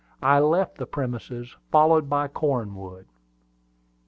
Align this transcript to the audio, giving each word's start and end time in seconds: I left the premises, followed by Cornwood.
I 0.23 0.39
left 0.39 0.79
the 0.79 0.87
premises, 0.87 1.55
followed 1.71 2.09
by 2.09 2.27
Cornwood. 2.27 3.05